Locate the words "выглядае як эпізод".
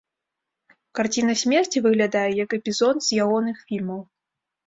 1.85-2.95